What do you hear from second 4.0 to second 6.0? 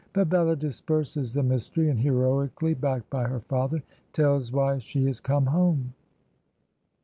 tells why she has come home.